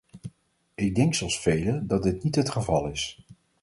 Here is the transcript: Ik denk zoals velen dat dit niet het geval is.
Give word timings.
Ik 0.75 0.95
denk 0.95 1.13
zoals 1.13 1.39
velen 1.39 1.87
dat 1.87 2.03
dit 2.03 2.23
niet 2.23 2.35
het 2.35 2.49
geval 2.49 2.85
is. 2.87 3.23